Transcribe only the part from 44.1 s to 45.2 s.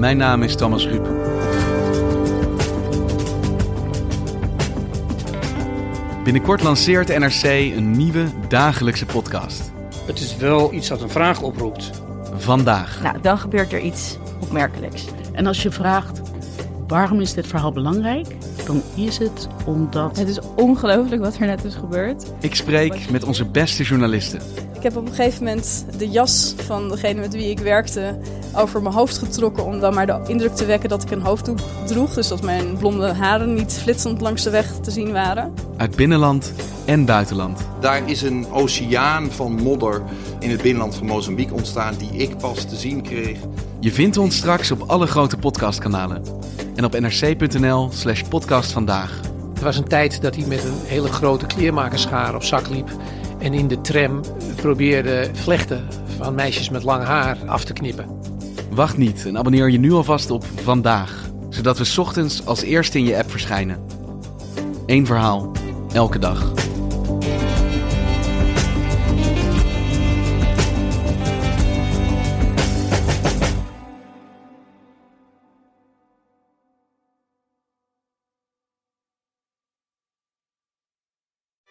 ons straks op alle